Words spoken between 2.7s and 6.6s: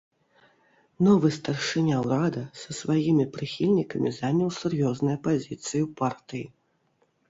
сваімі прыхільнікамі заняў сур'ёзныя пазіцыі ў партыі.